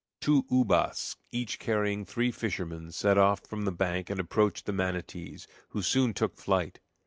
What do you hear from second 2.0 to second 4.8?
three fishermen, set off from the bank and approached the